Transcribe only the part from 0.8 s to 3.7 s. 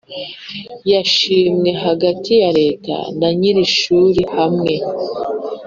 yasinywe hagati ya Leta na nyir